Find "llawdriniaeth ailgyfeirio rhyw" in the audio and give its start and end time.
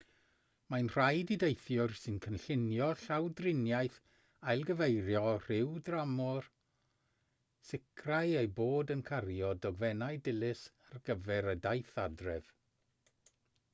3.01-5.75